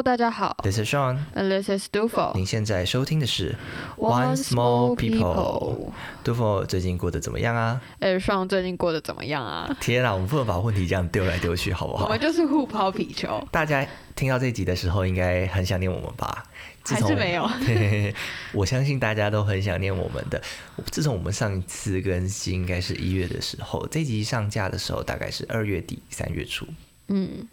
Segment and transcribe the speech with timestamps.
[0.00, 2.34] Hello，大家好 This is Sean，，and this is Dufo。
[2.34, 3.54] 您现在收听的是
[3.98, 5.92] One Small People。
[6.24, 7.78] Dufo 最近过得怎么样啊？
[7.98, 9.76] 哎，上最近过得怎么样啊？
[9.78, 12.18] 天啊，我们不能把问题这样丢来丢去，好不好我们？
[12.18, 13.86] 就是互抛皮球，大家
[14.16, 16.44] 听到这集的时候，应该很想念我们吧？
[16.82, 17.46] 自从还是没有？
[18.58, 20.40] 我相信大家都很想念我们的。
[20.86, 26.66] 自从我们上一次更新应该是一月的时候，这集上架的时候大概是二月底三月初。
[27.08, 27.46] 嗯，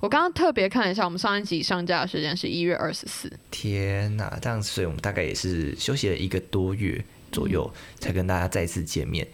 [0.00, 3.32] 我刚刚特别看了一下，我们上一集上架的时间是一月二十四。
[3.50, 7.02] 天呐，这样，所以我们大概也是休息了一个多月
[7.32, 9.26] 左右，才跟大家再次见面。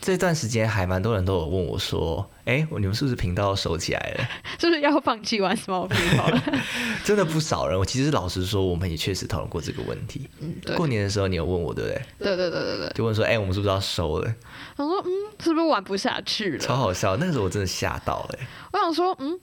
[0.00, 4.28] 这段时间还蛮多人都有问我说：“哎、你们是不是频道收起来了
[4.58, 6.42] 是不是要放弃玩 Small People 了？？”
[7.04, 7.76] 真的不少人。
[7.76, 10.30] 我其实老实说，我们也确实讨论过这个问题。
[10.38, 12.02] 嗯，对，过年的时候你有问我，对不对？
[12.18, 12.92] 对对对对对。
[12.94, 14.34] 就问说：“哎、我们是不是要收了
[14.76, 15.10] 我说，嗯，
[15.42, 16.58] 是不是玩不下去？”了？
[16.58, 18.38] 超好笑，那个时候我真的吓到了、
[18.72, 19.38] 我想说，嗯，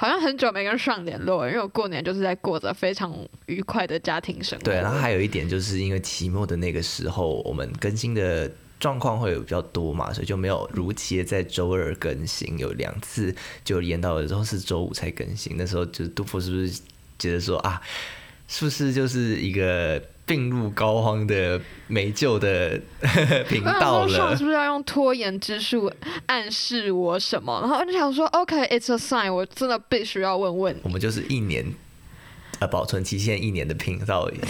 [0.00, 4.64] 好像很久没跟上联络，因为我过年就是在过着非常愉快的家庭生活。
[4.64, 15.54] 对，然后还有一点就是因为期末的那个时候，我们更新的状况会有比较多嘛，所以就没有如期的在周二更新，有两次就延到了之后是周五才更新。
[15.58, 16.80] 那时候就是杜甫是不是
[17.18, 17.78] 觉得说啊，
[18.48, 22.80] 是不是就是一个病入膏肓的没救的
[23.48, 24.44] 频道了是？
[24.44, 25.92] 不是要用拖延之术
[26.26, 27.58] 暗示我什么？
[27.60, 30.76] 然后我就想说，OK，it's、a sign，我真的必须要问问。
[30.84, 31.66] 我们就是一年。
[32.60, 34.38] 呃，保存期限一年的频道而已，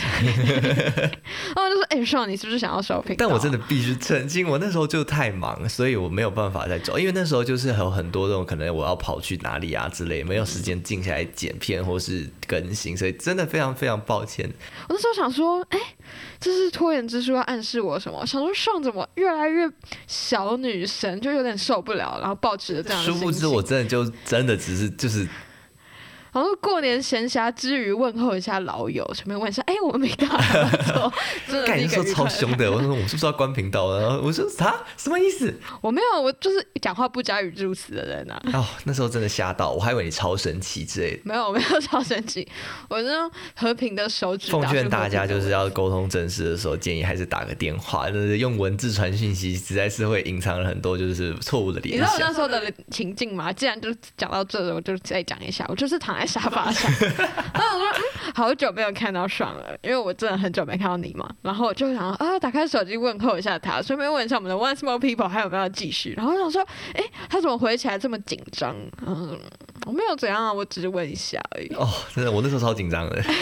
[1.55, 3.17] 然后就说，哎、上你是不是想要收频道？
[3.19, 14.45] 但我真的必须澄清，我那时候就太忙，所以我没有办法再走，因为那时候就是有很多这种可能我要跑去哪里啊之类，没有时间静下来剪片或是更新，所以真的非常非常抱歉。
[14.91, 15.79] 我那时候想说，哎、
[16.41, 18.27] 这是拖延之术要暗示我什么？
[18.27, 19.71] 想说上怎么越来越
[20.09, 23.13] 小女神，就有点受不了，然后抱持着这样的。
[23.13, 25.29] 殊不知我真的就真的只是就是
[26.33, 30.39] 然后过年闲暇之余问候一下老友，顺便问一下，哎、我们没干嘛
[30.87, 31.13] 做，
[31.47, 34.01] 真的是一干那时候个愉快的超凶的，我说我是不是要关频道了？
[34.01, 35.55] 然后我说啥什么意思？
[35.81, 38.41] 我没有，我就是讲话不加语助词的人啊。
[38.55, 41.21] 哦，那时候真的吓到，我还以为你超神奇之类的。
[41.25, 42.47] 没有，我没有超神奇，
[42.89, 44.51] 我是用和平的手指。
[44.51, 48.11] 奉劝大家，就是要沟通正事的时候，建议还是打个电话。
[48.11, 52.31] 就是用文字传讯息，实在是会隐藏了很多就是错误的联你知道我那。
[52.31, 53.53] 时候的情境吗？
[53.53, 55.67] 既然就讲到这了，我就再讲一下。
[55.69, 56.91] 我就是躺在沙发上，
[57.55, 61.29] 然后我说、嗯、好久没有看到爽了，因为我真的很久没看到你嘛。
[61.41, 66.13] 然后我就想啊，打开手机问候一下他，顺便问一下我们的 One Small People 还有没有继续。
[66.17, 66.63] 然后我想说，
[66.95, 68.77] 哎，他怎么回起来这么紧张？
[69.07, 69.39] 嗯，
[69.87, 71.75] 我没有怎样啊，我只是问一下而已。
[71.75, 73.23] 哦，真的，我那时候超紧张的。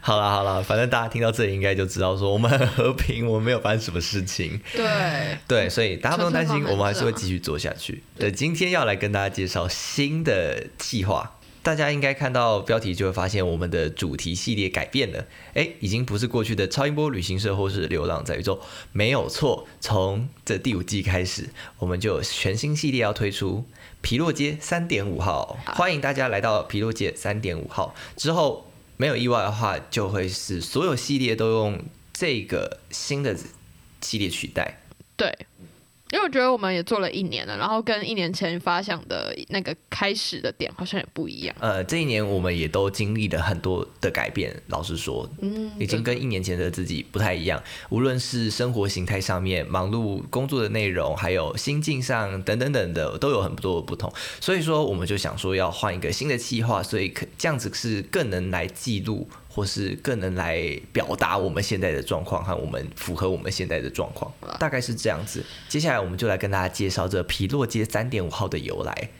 [0.00, 4.58] 好啦好啦，反正大家听到这里应该就知道说我们很和平，我们没有发生什么事情。
[4.74, 8.02] 对，对，所以大家不用担心，我们还是会继续做下去。
[8.18, 11.30] 对，今天要来跟大家介绍新的计划。
[11.62, 18.58] 大家应该看到标题就会发现我们的主题系列改变了，哎，已经不是过去的超音波旅行社或是流浪在宇宙，
[18.92, 19.66] 没有错。
[19.80, 23.64] 从这第五季开始，我们就有全新系列要推出，
[24.00, 27.94] 皮洛街三点五号，欢迎大家来到皮洛街三点五号。
[28.16, 33.36] 之后没有意外的话，就会是所有系列都用这个新的
[34.00, 34.80] 系列取代。
[35.16, 35.36] 对，
[36.10, 41.54] 因为我觉得我们也做了一年了，然后跟一年前发想的那个开始的点好像也不一样。
[41.60, 44.54] 呃，这一年我们也都经历了很多的改变。
[44.68, 47.62] 老实说，嗯，已经跟一年前的自己不太一样。
[47.90, 54.12] 无论是生活形态上面、忙碌工作的内容，还有心境上等等等的，都有很多的不同。
[54.40, 65.44] 所以说，我们就想说要换一个新的计划，所以可这样子是更能来记录，或是更能来表达我们现在的状况和我们符合我们现在的状况，大概是这样子。
[65.68, 69.10] 接下来我们就来跟大家介绍这皮洛街三点五号的由来。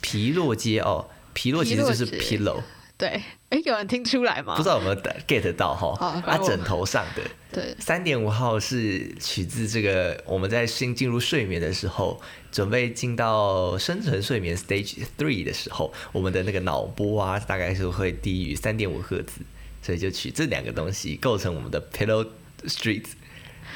[0.00, 2.60] 皮洛街哦，皮洛其实就是皮 pillow。
[2.98, 4.56] 对，哎，有人听出来吗？
[4.56, 4.96] 不知道有没有
[5.26, 5.94] get 到哈？
[5.94, 7.22] 好啊，枕头上的
[7.52, 12.18] 对，三点五号是取自这个我们在新进入睡眠的时候，
[12.50, 19.40] 准备进到深层睡眠 stage three 的时候，我们的那个脑波啊，大概是会低于三点五赫兹，
[19.86, 22.26] 所以就取这两个东西构成我们的 pillow
[22.64, 23.04] street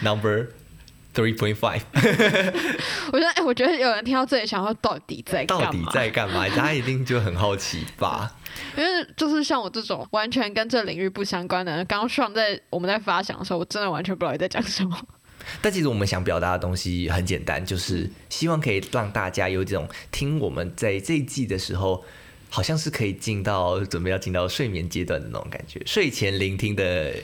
[0.02, 0.48] number
[1.14, 1.80] three point five。
[3.12, 5.44] 我觉得，哎，我觉得有人听到这里，想要到底在？
[5.44, 6.48] 到底在干嘛？
[6.48, 8.34] 大家一定就很好奇吧？
[8.76, 15.00] 因为就是像我这种完全跟这领域不相关的人，刚刚上在我们在发想的时候，我真的完全不知道你在讲什么。
[15.62, 22.04] 但其实我们想表达的东西很简单，就是希望可以让大家有这种听我们在这一季的时候，
[22.50, 27.14] 好像是可以进到准备要进到睡眠阶段的那种感觉，睡前聆听的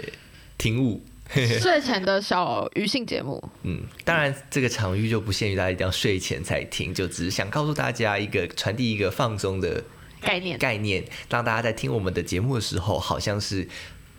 [0.56, 1.04] 听物。
[1.60, 9.82] 睡前的小娱性节目，嗯，当然这个场域就不限于大家一定要睡前才听，就只是想告诉大家一个传递一个放松的
[10.20, 10.56] 概念。
[10.56, 13.66] 概念，让大家在听我们的节目的时候，好像是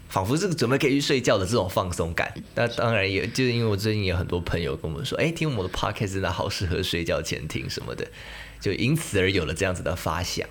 [0.09, 2.33] 仿佛是准备可以去睡觉的这种放松感。
[2.55, 8.05] 那当然也就是因为我最近有很多朋友跟我们说，哎，听我们的 podcast 真的好适合睡觉前听什么的，
[8.59, 10.45] 就因此而有了这样子的发想。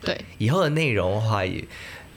[0.00, 1.64] 对，以后的内容的话，也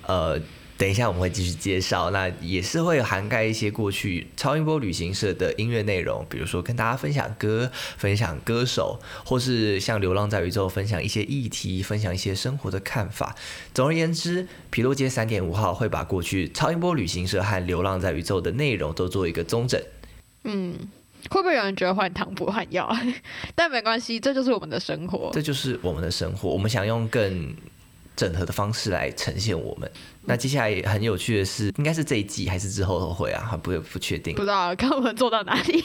[0.05, 0.39] 呃。
[0.77, 13.35] 等一下，我们会继续介绍，那也是会涵盖一些过去超音波旅行社的音乐内容，比如说跟大家分享歌、分享歌手，或是像《流浪在宇宙》分享一些议题、分享一些生活的看法。
[13.75, 19.79] 总而言之，皮洛街三点五号会把过去超音波旅行社和《流浪在宇宙》的内容都做一个综整。
[20.45, 20.73] 嗯，
[21.29, 22.89] 会不会有人觉得换汤不换药？
[23.55, 26.49] 但没关系，这就是我们的生活，这就是我们的生活。
[26.49, 27.55] 我们想用更。
[28.13, 29.89] 整合的方式来呈现我们。
[30.25, 33.47] 那接下来很有趣的是，应该是这一季还是之后都会啊？
[33.49, 35.83] 还不不确定，不知道看我们做到哪里。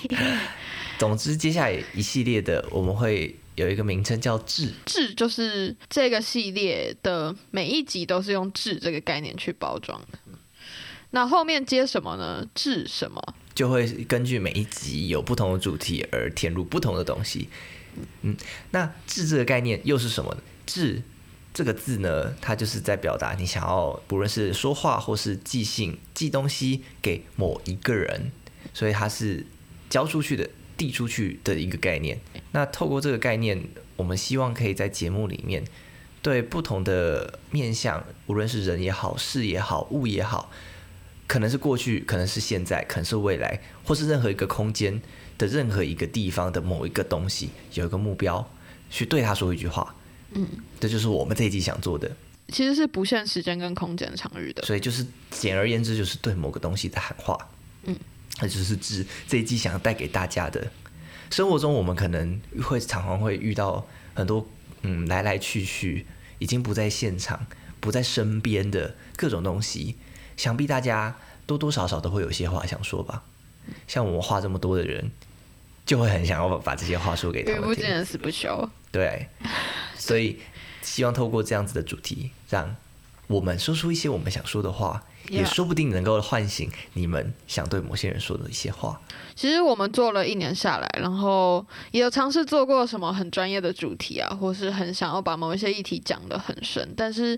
[0.99, 10.19] 总之，接下来一系列的我们会有一个名称叫“智”，智就是这个系列的每一集都是用“智”这个概念去包装的。
[11.11, 12.47] 那后面接什么呢？
[12.55, 13.35] 智什么？
[13.55, 17.49] 就会根据每一集有不同的主题而填入不同的东西。
[18.23, 18.37] 嗯，
[18.73, 21.03] 那“智”这个概念又是什么呢？“智”。
[21.55, 28.31] 这个字呢，它就是在表达你想要，不论是说话或是寄信、寄东西给某一个人，
[28.75, 29.47] 所以它是
[29.89, 32.21] 交出去的、递出去的一个概念。
[32.53, 35.65] 那透过这个概念，我们希望可以在节目里面，
[36.21, 40.51] 对不同的面向，无论是人也好、事也好、物也好，
[41.27, 45.01] 可能是过去，可能是现在，可能是未来，或是任何一个空间
[45.37, 48.49] 的任何一个地方的某一个东西，有一个目标，
[48.91, 49.95] 去对他说一句话。
[50.33, 50.47] 嗯，
[50.81, 52.11] 这就是我们这一季想做的，
[52.49, 57.39] 其实是不限时间跟空间场域的，所以就是简而言之，就是对某个东西的喊话。
[57.85, 57.97] 嗯，
[58.41, 60.71] 那就是指这一季想要带给大家的。
[61.31, 63.85] 生活中我们可能会常常会遇到
[64.15, 64.47] 很多
[64.83, 66.07] 嗯来来去去，
[66.39, 67.47] 已经不在现场、
[67.81, 69.97] 不在身边的各种东西，
[70.37, 71.17] 想必大家
[71.47, 73.23] 多多少少都会有些话想说吧。
[73.89, 75.11] 像我们话这么多的人，
[75.85, 77.69] 就会很想要把这些话说给他们听。
[77.69, 78.69] 不见死不休。
[78.93, 79.29] 对。
[79.99, 80.39] 所以，
[80.83, 82.77] 希望透过这样子的主题，让
[83.27, 89.01] 我们说出一些我们想说的话，也说不定能够唤醒你们想对某些人说的一些话。
[89.35, 97.37] 其实我们做了一年下来，然后也有尝试做过什么很专业的主题啊，或是很想要把某一些议题讲得很深，但是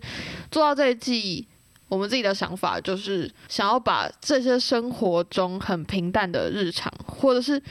[0.50, 1.48] 做到这一季，
[1.88, 7.62] 我们自己的想法就是想要把这些生活中很平淡的日常，或者是。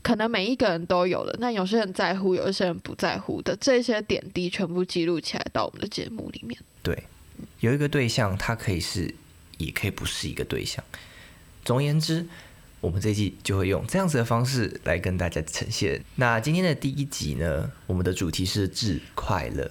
[0.00, 6.58] 可能每一个人都有的，那有些人在乎，有一些人不在乎的这些点滴，全部记录起来到我们的节目里面。
[6.84, 7.02] 对，
[7.58, 9.12] 有一个对象，它可以是，
[9.58, 10.82] 也可以不是一个对象。
[11.64, 12.24] 总而言之，
[12.80, 16.00] 我们这季就会用这样子的方式来跟大家呈现。
[16.14, 19.68] 那今天的第一集呢，我们的主题是致快乐。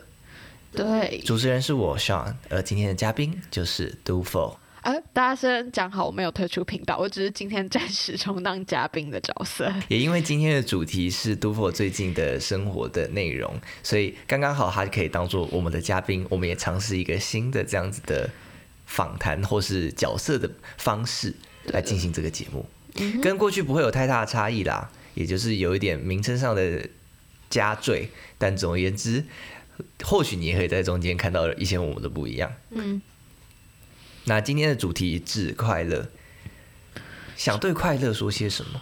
[0.78, 4.58] 对，主持人是我 Sean，而今天的嘉宾就是 Dufo。
[4.84, 9.74] 呃，大家先讲好，我没有退出频道，我只是今天暂时充当嘉宾的角色。
[9.90, 16.24] 也因为今天的主题是杜甫最近的生活的内容，所以刚刚好他可以当做我们的嘉宾。
[16.30, 18.30] 我们也尝试一个新的这样子的
[18.86, 20.48] 访谈或是角色的
[20.78, 21.34] 方式
[21.66, 22.64] 来进行这个节目，
[23.20, 26.88] 跟过去不会有太大的差异啦，也就是有一点名称上的
[27.50, 28.08] 加缀。
[28.38, 29.26] 但总而言之，
[30.04, 32.52] 或许你也可以在中间看到一些我们的不一样。
[32.72, 33.02] 嗯。
[34.26, 36.10] 那今天的主题是快乐，
[37.38, 38.82] 想对快乐说些什么？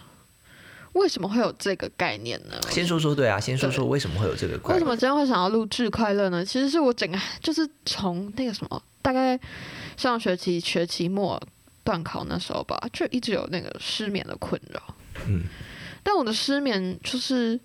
[0.93, 2.59] 为什么会有这个概念呢？
[2.71, 4.57] 先说说对啊，先说说为什么会有这个？
[4.73, 6.43] 为什么今天会想要录制快乐呢？
[6.43, 9.39] 其实是我整个就是从那个什么，大概
[9.97, 11.39] 上学期学期末
[11.83, 14.81] 断考那时候吧，就一直有那个失眠的困扰。
[15.27, 15.43] 嗯，
[16.01, 17.59] 但我的失眠就是。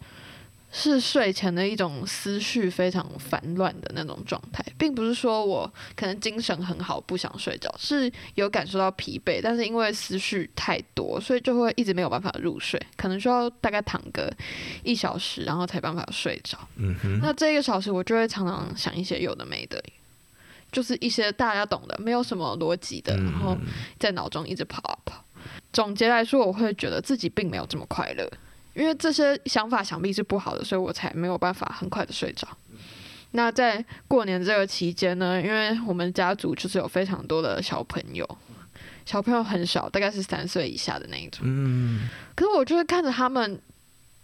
[0.72, 14.32] 是睡前的一种思绪非常烦乱的那种状态，并不是说我可能精神很好不想睡觉，是有感受到疲惫，但是因为思绪太多，所以就会一直没有办法入睡，可能需要大概躺个
[14.84, 16.56] 一小时，然后才办法睡着。
[16.76, 19.82] 嗯哼，那这一个小时我就会常常想一些有的没的，
[20.70, 23.56] 就是一些大家懂的，没有什么逻辑的，然后
[23.98, 25.24] 在脑中一直跑啊跑。
[25.72, 28.30] 总结来说，我会觉得自己并没有这么快乐。
[28.74, 32.46] 因为这些想法想必是不好的，所以我才没有办法很快的睡着。
[33.32, 38.26] 那在过年这个期间呢，因为我们家族就是有非常多的小朋友，
[39.06, 41.42] 小朋友很少，大概是三岁以下的那一种。
[41.44, 42.08] 嗯。
[42.34, 43.60] 可是我就是看着他们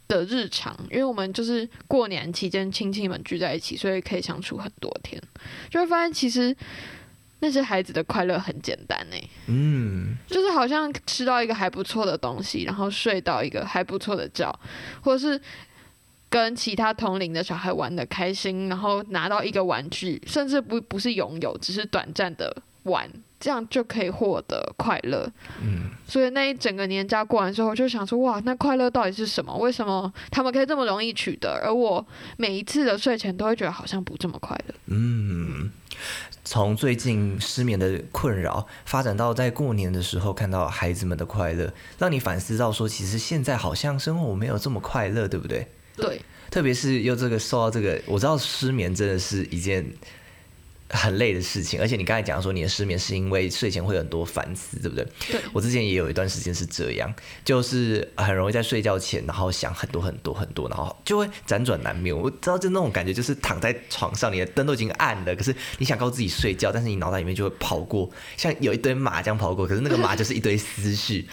[0.08, 5.22] 的日常，因为我们就是过年期间亲戚们聚在一起，所以可以相处很多天，
[5.70, 6.56] 就会发现其实。
[7.40, 9.16] 那些孩子的快乐很简单呢，
[9.46, 14.50] 嗯，就是好像吃到一个还不错的东西，然后睡到一个还不错的觉，
[15.02, 15.40] 或者是
[16.28, 25.30] 跟其他同龄的小孩玩的开心，然后拿到一个玩具，甚至不不是拥有，只是短暂的玩，这样就可以获得快乐。
[25.62, 29.54] 嗯，所以那一整个年假过完之后，我就想说，哇，那快乐到底是什么？
[29.58, 32.04] 为什么他们可以这么容易取得，而我
[32.38, 34.74] 每一次的睡前都会觉得好像不这么快乐？
[34.86, 35.70] 嗯，
[36.44, 45.66] 从最近失眠的困扰发展到在过年的时候看到孩子们的快乐，让你反思到说，其实现在好像生活没有这么快乐，对不对？
[45.96, 49.84] 对，特别是又这个受到这个，我知道失眠真的是一件
[50.88, 55.06] 很累的事情，而且你刚才讲说你的失眠是因为睡前会有很多反思，对不对？
[55.28, 57.12] 对我之前也有一段时间是这样，
[57.44, 62.16] 就是很容易在睡觉前，然后想很多很多很多，然后就会辗转难眠。
[62.16, 71.26] 我知道就那种感觉，就是躺在床上，你的灯都已经暗了，可是你想告诉自己睡觉，但是你脑袋里面就会跑过，像有一堆马这样跑过，可是那个马就是一堆思绪。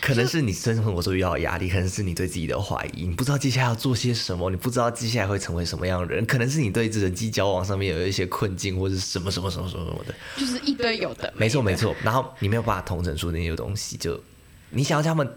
[0.00, 10.14] 可能是你生活中遇到的压力，可能是你对自己的怀疑，你不知道接下来要做些什么，你不知道接下来会成为什么样的人，可能是你对人际交往上面有一些困境，或者是什么什么什么什么什么的。
[10.36, 11.32] 就是一堆有的。
[11.36, 14.20] 没错没错，然后你没有办法同整出那些东西，就
[14.70, 15.28] 你想要叫他们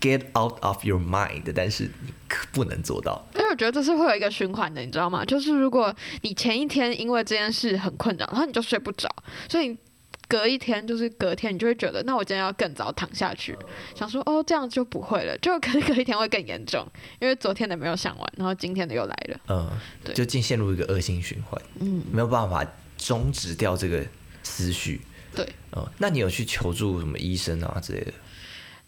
[0.00, 3.26] get out of your mind，但是你可不能做到。
[3.34, 5.24] 因为我觉得这是会有一个循环的，你知道吗？
[5.24, 9.08] 就是如果你前一天因为这件事很困扰，然后你就睡不着，
[9.48, 9.78] 所以你
[10.28, 13.56] 隔一天就是隔天，你就会觉得，那我今天要更早躺下去，
[13.94, 16.86] 想说哦这样就不会了，就可是隔一天会更严重，
[17.20, 19.40] 因为昨天的没有想完，然后今天的又来了。
[19.48, 19.70] 嗯，
[20.04, 22.66] 对就进陷入一个恶性循环，嗯，没有办法
[22.98, 24.04] 终止掉这个
[24.42, 25.00] 思绪。
[25.34, 25.46] 对。
[25.76, 28.12] 嗯，那你有去求助什么医生啊之类的？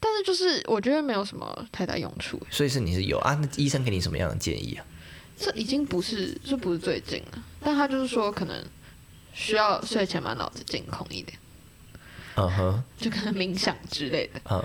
[0.00, 3.34] 但是就是我觉得没有什么太大用处，所以是你是有啊？
[3.40, 4.84] 那医生给你什么样的建议啊？
[5.36, 8.64] 这已经不是这不是最近了，但他就是说可能
[9.38, 11.38] 需要睡前把脑子净空一点，
[12.34, 14.40] 嗯哼，就可能冥想之类的。
[14.50, 14.60] 嗯，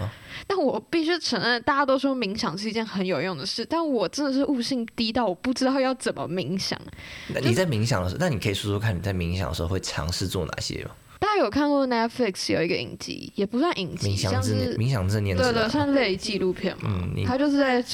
[0.47, 6.79] 但我必须承认，大家都说冥想是一件很有用的事，但我真的是悟性低到我不知道要怎么冥想。
[7.27, 10.91] 那你在冥想的时候，那你可以说说看你在冥想的时候会尝试做哪些吗？
[11.19, 16.89] 大家有看过 Netflix 有一个影集，也不算影集，冥想像是冥想正念指对对，算类纪录片嘛。
[16.91, 17.85] 嗯你他就是在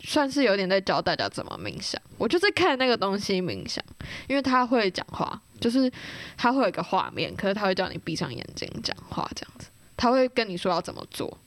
[0.00, 2.00] 算是有点在教大家怎么冥想。
[2.18, 3.84] 我就是看那个东西冥想，
[4.28, 5.90] 因为他会讲话，就是
[6.36, 11.38] 他会有一个画面，可是他会叫你闭上眼睛讲话这样子，他会跟你说要怎么做。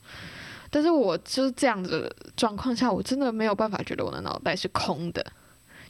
[0.70, 5.24] 但是我就是这样子的状况下，我真的没有办法觉得我的脑袋是空的，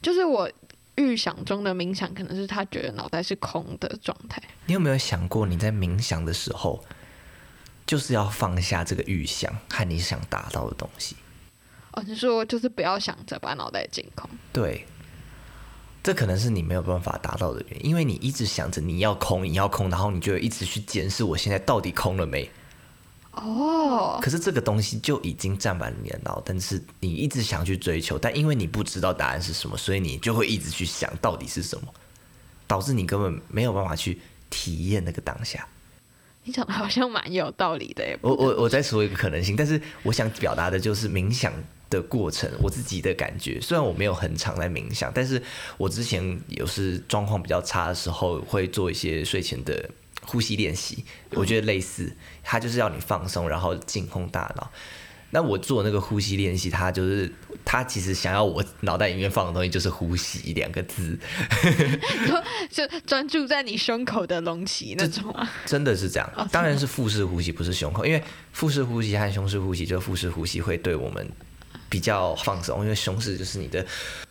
[0.00, 0.50] 就是我
[0.97, 4.43] 预想中的冥想，可能是他觉得脑袋是空的状态。
[4.67, 6.83] 你有没有想过，你在冥想的时候，
[7.87, 11.17] 就是要放下这个预想和你想达到的东西？
[11.93, 14.31] 哦，你说就是不要想着把脑袋净空。
[14.53, 14.87] 对，
[16.02, 22.50] 这可能是你没有办法达到的原因，因为你一直想着你要空，你要空，然后你就一直去检视我现在到底空了没。
[23.33, 31.95] 哦，可是这个东西就已经占满了你的脑，但是你一直想去追求，但因为你不知道答案是什么，所以你就会一直去想到底是什么，
[32.66, 35.66] 导致你根本没有办法去体验那个当下。
[36.42, 38.19] 你讲的好像蛮有道理的耶。
[38.23, 41.52] 我我我再说一个可能性，但是我想表达的就是冥想
[41.90, 43.61] 的过程，我自己的感觉。
[43.61, 45.42] 虽然我没有很常在冥想，但是
[45.76, 49.90] 我之前有时状况比较差的时候，会做一些睡前的
[50.23, 51.04] 呼吸练习。
[51.32, 52.11] 我觉得类似，
[52.42, 54.70] 它就是要你放松，然后净空大脑。
[55.32, 57.32] 那我做那个呼吸练习，它就是
[57.64, 61.16] 它其实想要我脑袋里面放的东西就是呼吸两个字
[62.68, 65.49] 就专注在你胸口的隆起那种啊。
[65.66, 68.20] 真的是这样，当然是腹式呼吸，不是胸口，因为
[68.52, 71.25] 腹式呼吸和胸式呼吸，就是腹式呼吸会对我们
[71.90, 73.85] 比较放松，因为胸式就是你的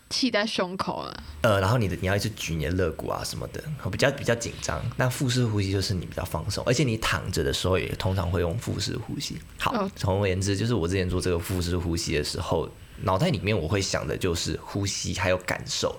[0.10, 4.82] 气在胸口啊，呃，然后你的你要一直举你的肋骨啊什么的，比较比较紧张。
[4.98, 9.38] 那腹式呼吸就是你比较放松，而且你躺着的时候也通常会用腹式呼吸。
[9.60, 12.68] 好哦，总而言之，就是我之前做这个腹式呼吸的时候，
[13.04, 15.96] 脑袋里面我会想的就是呼吸还有感受。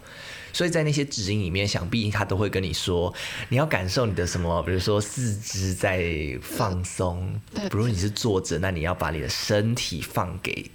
[0.52, 3.14] 所以在那些指引里面，想必他都会跟你说，
[3.49, 6.05] 你要感受你的什么，比如说四肢在
[6.43, 10.69] 放松，对比如你是坐着，那你要把你的身体放给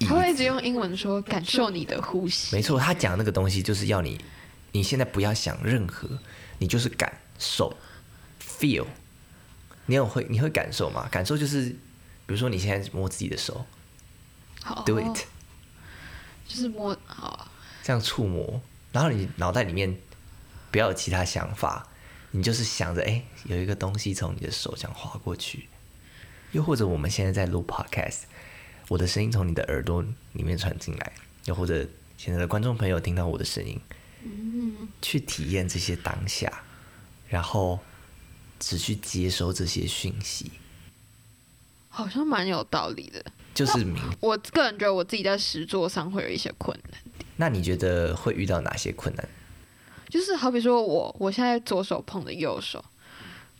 [0.00, 2.54] 椅他会一直用英文说感受你的呼吸。
[2.56, 4.20] 没错，他讲那个东西就是要你，
[4.72, 6.08] 你现在不要想任何，
[6.58, 7.76] 你就是感受
[8.42, 8.86] ，feel。
[9.86, 11.08] 你有会你会感受吗？
[11.10, 11.76] 感受就是，比
[12.28, 13.66] 如说你现在摸自己的手
[14.62, 15.24] 好，do it，
[16.46, 17.48] 就是摸好，
[17.82, 19.98] 这样触摸，然后你脑袋里面
[20.70, 21.88] 不要有其他想法，
[22.30, 25.68] 你就是想着，哎，有一个东西从你的手这样划过去，
[26.52, 28.20] 又或者我们现在在录 podcast，
[28.90, 31.12] 我的声音从你的耳朵里面传进来，
[31.44, 33.80] 又或者现在的观众朋友听到我的声音，
[35.00, 36.64] 去体验这些当下，
[37.28, 37.78] 然后
[38.58, 40.50] 只去接收这些讯息。
[41.88, 43.24] 好像蛮有道理的。
[43.54, 44.02] 就是明。
[44.18, 47.00] 我个人觉得我自己在实作上会有一些困难，
[47.36, 49.28] 那你觉得会遇到哪些困难？
[50.08, 52.84] 就是好比说我我现在左手碰的右手，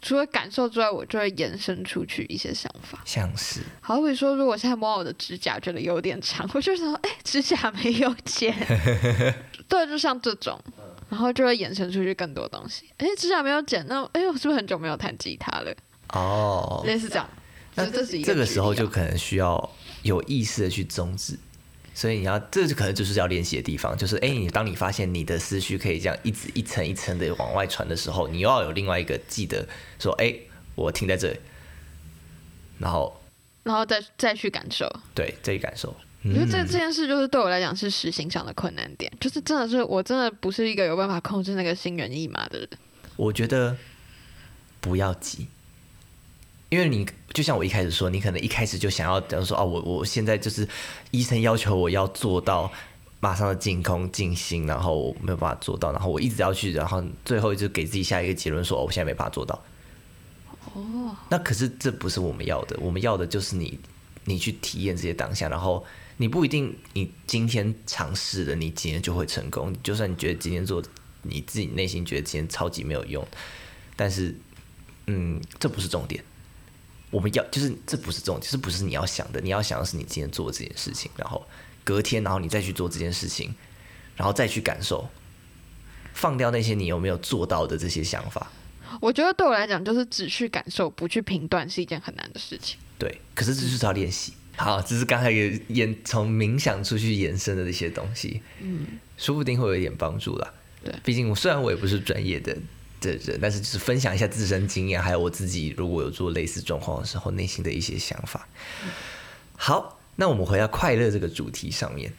[0.02, 3.00] 除了感受之外，我就会延伸出去一些想法。
[3.04, 8.54] 像是好比说，如果现在摸我的指甲觉得有点长，我就想说，哎、指甲没有剪。
[9.69, 10.59] 对，就像这种，
[11.09, 12.87] 然后就会延伸出去更多东西。
[12.97, 15.75] 哎、指甲没有剪，那哎、我是不是很久没有弹吉他了？
[16.14, 17.28] 哦，类似这样。
[17.76, 19.71] 那这这是一个这个时候就可能需要
[20.02, 21.38] 有意识的去终止，
[21.92, 29.66] 所以你要这就可能就是要练习的地方，就是哎，你当你发现你的思绪可以这样一直一层一层的往外传的时候，你又要有另外一个记得
[29.99, 30.35] 说，哎，
[30.75, 31.38] 我停在这里，
[32.78, 33.20] 然后
[33.64, 34.90] 然后再再去感受。
[35.14, 35.94] 对这一感受，
[36.25, 42.68] 我觉得这嗯这件事就是对我来讲是实行上的困难点，就是真的是我真的不是一个有办法控制那个心猿意马的人。
[43.16, 43.76] 我觉得
[44.80, 45.49] 不要急，
[46.70, 50.68] 因为你就像我一开始说，你可能一开始就想要，假如说哦，我我现在就是
[51.10, 52.70] 医生要求我要做到
[53.20, 59.62] 马上的净空静心，然后我没有办法做到，然后我一直要去，然后最后就给自己下一个结论说， 哦，我现在没办法做到。
[60.75, 63.78] 哦，那可是这不是我们要的，我们要的就是你
[64.25, 65.84] 你去体验这些当下，然后
[66.16, 69.75] 你不一定你今天尝试了，你今天就会成功。
[69.82, 70.82] 就算你觉得今天做，
[71.22, 73.26] 你自己内心觉得今天超级没有用，
[73.96, 74.34] 但是，
[75.06, 76.22] 嗯，这不是重点。
[77.10, 81.44] 我们要就是这不是重点，这不是你要想的，你要想的是你今天做的这件事情，然后
[81.84, 83.54] 隔天，然后你再去做这件事情，
[84.16, 85.08] 然后再去感受，
[86.14, 88.50] 放掉那些你有没有做到的这些想法。
[89.00, 92.78] 我觉得对我来讲，就是只去感受，不去评断，是一件很难的事情。
[92.98, 94.32] 对，可是这就是要练习。
[94.56, 98.86] 好，这是刚才也延从冥想出去延伸的这些东西，嗯，
[99.16, 100.52] 说不定会有一点帮助啦。
[100.84, 102.56] 对毕竟我虽然我也不是专业的
[103.00, 108.47] 的人，但是就是分享一下自身经验，还有我自己如果有做类似状况的时候内心的一些想法。
[109.56, 112.13] 好，那我们回到快乐这个主题上面，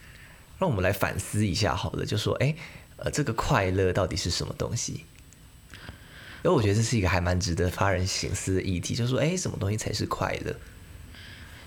[0.59, 2.55] 让我们来反思一下好了，就说，哎，
[2.97, 5.05] 呃，这个快乐到底是什么东西？
[6.43, 10.55] 因为我觉得这是一个还蛮值得发人省思的议题，就是说，哎，什么东西才是快乐？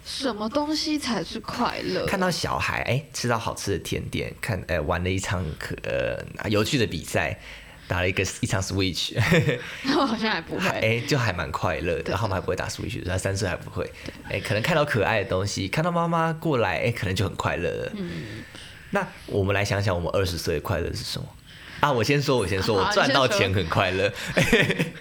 [0.05, 2.05] 什么东西才是快乐？
[2.05, 7.41] 看到小孩哎吃到好吃的甜点，看呃玩了一场可呃有趣的比赛，
[7.87, 9.13] 打了一个一场 Switch，
[9.97, 10.69] 我 好像还不会。
[10.69, 12.11] 哎就还蛮快乐的。
[12.11, 13.91] 然后他们还不会打 Switch，他三岁还不会。
[14.31, 17.93] 哎，可能看到可爱的东西，看到妈妈过来，哎可能就很快乐了。
[17.97, 18.11] 嗯
[18.91, 21.27] 那我们来想想，我们二十岁的快乐是什么？
[21.81, 24.13] 啊，我先说，我先说，我赚到钱很快乐。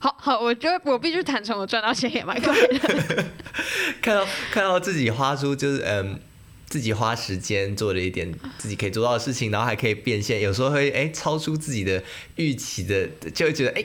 [0.00, 3.24] 好好，我觉得我必须坦诚，我赚到钱也蛮快乐的。
[4.02, 6.18] 看到看到自己花出就是嗯，
[6.68, 12.02] 自己花时间做了一点自己可以做到的事情，然后还可以变现，有时候会哎超出自己的
[12.36, 13.84] 预期的，就会觉得哎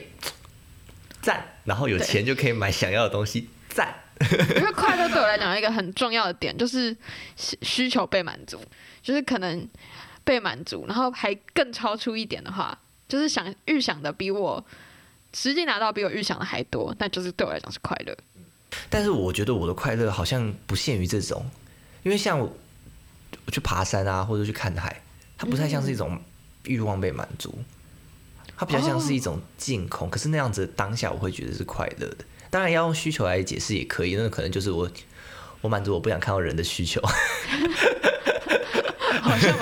[1.21, 3.95] 赞，然后有钱就可以买想要的东西，赞。
[4.21, 6.95] 因为快乐对我来讲一个很重要的点，就是
[7.35, 8.57] 需需求被满足，
[9.01, 9.67] 就是可能
[10.23, 12.77] 被满足，然后还更超出一点的话，
[13.09, 14.63] 就是想预想的比我
[15.33, 18.15] 实际拿到比我预想的还多，那就是对我来讲是快乐。
[18.89, 21.45] 但是我觉得我的快乐好像不限于这种，
[22.03, 22.39] 因为像
[23.51, 25.01] 去爬山啊，或者去看海，
[25.37, 26.19] 它不太像是一种
[26.65, 27.57] 欲望被满足，
[28.57, 30.09] 它比较像是一种净空。
[30.09, 32.17] 可是那样子当下我会觉得是快乐的。
[32.49, 34.89] 当然要用需求来解释也可以，那可能就是我
[35.61, 37.01] 我满足我不想看到人的需求。
[39.21, 39.57] 好像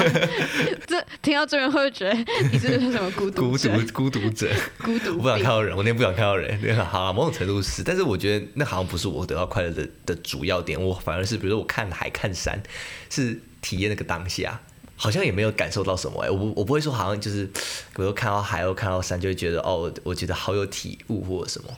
[0.88, 2.16] 这听到这边会不会觉得
[2.52, 6.60] 你是什么孤独孤独孤独者，孤独我不想看到人，我那天不想看到人。
[6.60, 10.82] 对好了，某种程度是，但是我觉得那好像不是我得到快乐的的主要点。
[10.82, 12.62] 我反而是，比如说我看海看山，
[13.10, 14.60] 是体验那个当下，
[14.96, 16.30] 好像也没有感受到什么、欸。
[16.30, 21.70] 我不我不会说好像就是，比如说看到海或看到山，就会觉得哦，我我觉得好有体悟或者什么，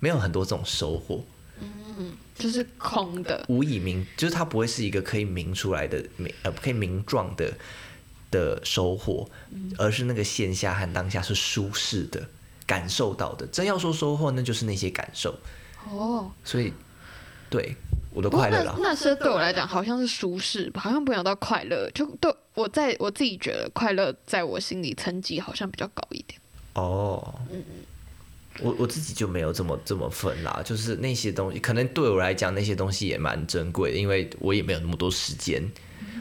[0.00, 1.24] 没有很多这种收获。
[1.62, 7.52] 嗯就是空的，无以明，就是它不会是一个可以明出来的明呃可以明状的
[8.30, 9.28] 的收获，
[9.76, 12.26] 而是那个线下和当下是舒适的，
[12.64, 13.46] 感受到的。
[13.48, 15.38] 真要说收获，那就是那些感受。
[15.90, 16.30] 哦。
[16.42, 16.72] 所以，
[17.50, 17.76] 对
[18.12, 21.88] 我的快乐啦，那那些对我来讲好像是舒适吧，好像不想到快乐。
[21.90, 26.40] 就对我在我自己觉得快乐，在我心里层级好像比较高一点。
[26.74, 27.34] 哦，
[28.60, 35.62] 我我自己就没有这么这么分啦，就是那些东西，可能对我来讲那些东西也蛮珍贵的，因为我也没有那么多时间，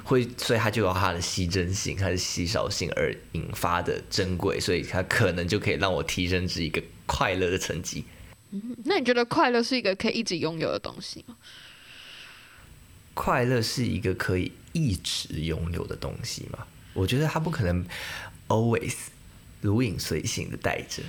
[0.04, 8.06] 会所以它就有它的稀珍性、它的稀少性而引发的珍贵，所以它可能就可以让我提升至一个快乐的层级。
[8.86, 11.36] 那你觉得快乐是一个可以一直拥有的东西吗？
[13.20, 16.66] 快乐是一个可以一直拥有的东西吗？
[16.94, 17.86] 我觉得它不可能
[18.48, 18.96] always
[19.60, 21.04] 如影随形的带着。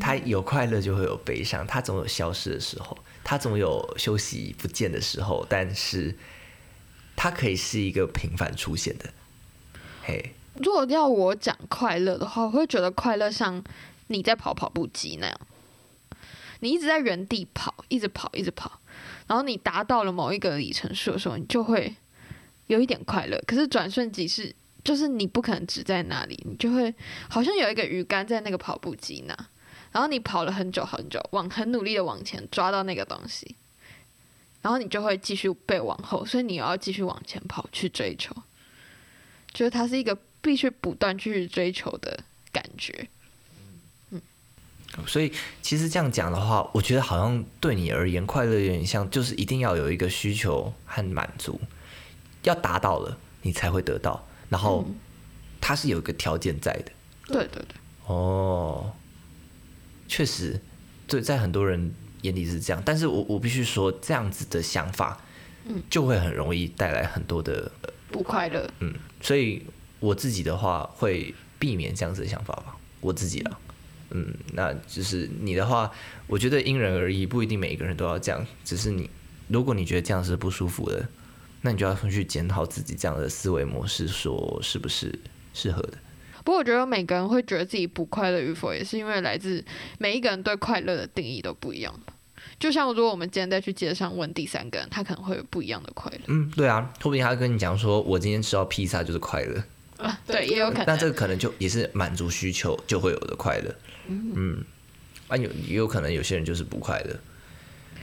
[0.00, 6.16] 他有快乐就会有悲伤，他总有消失的时候，他总有休息不见的时候，但是
[7.14, 9.12] 他可以是一个频繁出现的。
[10.02, 13.62] 嘿，如果要我讲快乐的话，我会觉得快乐像
[14.06, 15.40] 你在跑跑步机那样，
[16.60, 18.80] 你一直在原地跑，一直跑，一直跑，
[19.26, 21.94] 然后你达到了某一个里程数的时候，你就会
[22.66, 23.42] 有一点快乐。
[23.46, 26.94] 可是转瞬即逝，就是你不可能只在那里，你就会
[27.28, 29.34] 好像有一个鱼竿在那个跑步机那，
[29.92, 33.56] 然后你跑了很久很久，往很努力的往前抓到那个东西，
[34.62, 38.34] 然后你就会继续被往后，所以你要继续往前跑去追求。
[39.52, 43.08] 就是它是一个必须不断去追求的感觉。
[45.06, 51.60] 所以其实这样讲的话，我觉得好像对你而言，快乐有点像，就是一定要有一个需求和满足，
[52.42, 54.86] 要达到了你才会得到，然后
[55.60, 56.92] 它是有一个条件在的。
[57.26, 57.76] 对对对。
[58.06, 58.92] 哦，
[60.06, 60.60] 确实，
[61.06, 65.18] 对，在很多人眼里是这样，但是我我必须说，这样子的想法，
[65.64, 67.70] 嗯，就会很容易带来很多的
[68.10, 68.68] 不快乐。
[68.80, 69.64] 嗯，所以
[70.00, 73.58] 我自己的话会避免这样子的想法吧，我自己了。
[73.68, 73.73] 嗯，
[74.52, 75.90] 那就是你的话，
[76.26, 78.46] 我觉得因人而异，不一定每一个人都要这样。
[78.64, 79.10] 只是你，
[79.48, 81.06] 如果你觉得这样是不舒服的，
[81.62, 85.18] 那你就要去检讨自己这样的思维模式，说是不是
[85.52, 85.94] 适合的。
[86.44, 89.64] 不过我觉得每个人会觉得自己不快乐与否，也是因为来自
[89.98, 92.12] 每一个人对快乐的定义都不一样吧。
[92.60, 96.20] 就像如果我们今天再去街上问第三个人，他可能会有不一样的快乐。
[96.26, 99.64] 嗯，对啊，说不定他跟你讲说，我今天吃到披萨就是快乐。
[99.96, 100.86] 啊，对，也有可能。
[100.86, 103.74] 那这个可能就也是满足需求就会有的快乐。
[104.08, 104.64] 嗯，
[105.28, 107.16] 啊有也有可能有些人就是不快乐，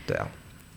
[0.06, 0.26] 对啊。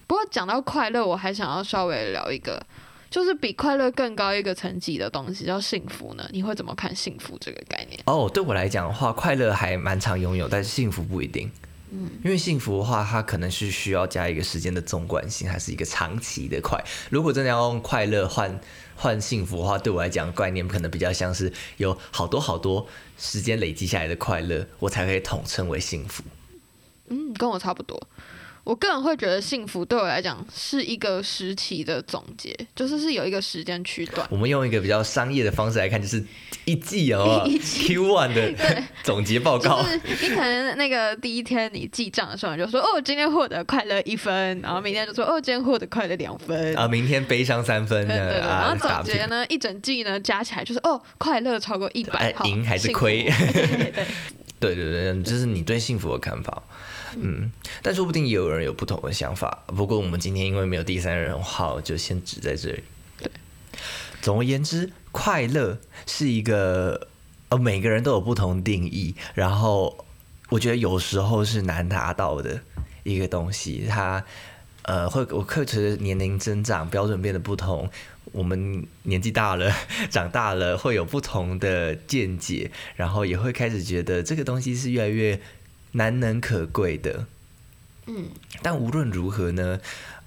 [0.08, 2.64] 不过讲到快乐，我还想要稍微聊一个，
[3.10, 6.30] 就是比快乐更高一个层级的东西，叫幸福呢？
[6.32, 8.00] 你会怎么看幸福这个概念？
[8.06, 11.52] 哦，对我来讲的话，快乐还蛮常拥有，但是幸福不一定。
[11.92, 16.84] 嗯，因为幸福的话，它可能是需要加一个时间的纵贯性，还是一个长期的快。
[17.10, 18.60] 如果真的要用快乐换
[18.96, 26.24] 换幸福的话，对我来讲，概念可能比较像是有好多好多时间累积下来的快乐，我才可以统称为幸福。
[27.10, 28.08] 嗯，跟我差不多。
[28.66, 34.28] 我个人会觉得幸福对我来讲是一个时期的总结，就是是有一个时间区段。
[34.32, 36.22] 我们用一个比较商业的方式来看，就是
[36.66, 38.52] 一季哦， Q one 的
[39.04, 39.84] 总结报告。
[39.84, 48.40] 就是你可能那个第一天你记账的时候，你就说哦，今天获得快乐一分，然后明天就说哦，今天获得快乐两分，啊，明天悲伤三分，对对。
[48.40, 53.26] 然后总结呢，一整季呢加起来就是哦，快乐超过一百，赢还是亏？
[53.54, 54.06] 对对对
[54.74, 56.64] 对对对，这是你对幸福的看法。
[57.18, 57.52] 嗯，
[57.82, 59.64] 但说不定也有人有不同的想法。
[59.68, 62.84] 不过我们今天因为没有第三人号，就先止在这里。
[63.18, 63.32] 对，
[64.22, 67.08] 总而言之，快乐是一个
[67.50, 70.06] 呃每个人都有不同定义，然后
[70.50, 72.60] 我觉得有时候是难达到的
[73.04, 73.86] 一个东西。
[73.88, 74.26] 它
[74.82, 77.90] 呃会我随着年龄增长，标准变得不同。
[78.32, 79.72] 我们年纪大了，
[80.10, 85.40] 长大了会有不同的见解，然后也会开始觉得这个东西是越来越。
[85.98, 87.26] 难能可贵的，
[88.06, 88.28] 嗯，
[88.62, 89.80] 但无论如何呢，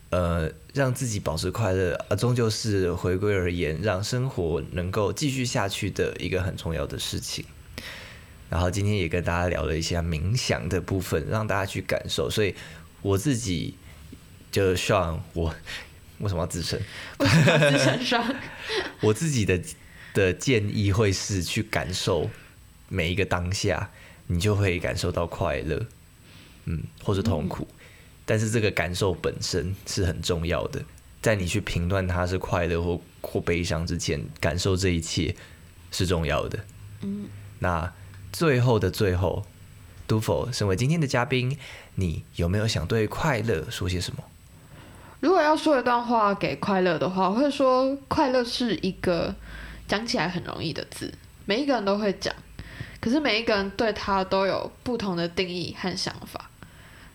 [0.09, 7.45] 呃，让自己保持快乐，呃，终究是回归而言，让生活能够继续下去的一个很重要的事情。
[8.49, 12.31] 然后今天也跟大家聊了一下冥想的部分，让大家去感受。
[12.31, 12.55] 所以
[13.03, 13.75] 我自己
[14.51, 15.55] 就希望我
[16.19, 16.81] 为什么要自称？
[17.19, 18.35] 自称双？
[19.01, 19.61] 我自己的
[20.15, 22.29] 的建议会是去感受
[22.89, 23.91] 每一个当下。
[24.31, 25.87] 你就会感受到快乐，
[26.67, 27.67] 嗯，或是痛苦，
[28.27, 30.85] 但是这个感受本身是很重要的。
[31.23, 35.35] 在你去评断它是快乐或或悲伤之前，感受这一切
[35.91, 36.63] 是重要的。
[37.01, 37.27] 嗯，
[37.61, 37.91] 那
[38.31, 39.47] 最后的最后，
[40.07, 41.57] 杜否身为今天的嘉宾，
[41.95, 44.23] 你有没有想对快乐说些什么？
[45.21, 49.35] 如果要说一段话给快乐的话，我会说快乐是一个
[49.87, 51.13] 讲起来很容易的字，
[51.45, 52.35] 每一个人都会讲。
[53.01, 56.51] 可是每一个人对他都有不同的定义和想法，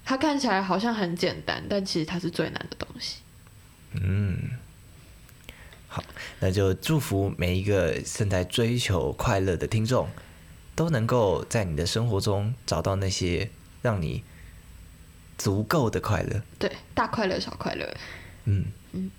[0.06, 3.18] 他看起来好像很简单，但其实它是最难的东西。
[4.02, 4.52] 嗯，
[5.88, 6.02] 好，
[6.40, 10.10] 那就祝福每一个正在追求快乐的听众，
[10.74, 14.24] 都能够在你的生活中找到那些让你
[15.38, 16.42] 足够的快乐。
[16.60, 17.92] 对，大快乐，小快乐。
[18.46, 19.12] 嗯嗯，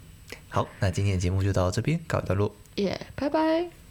[0.49, 2.55] 好，那今天的节目就到这边告一段落。
[2.77, 3.84] 耶，拜拜。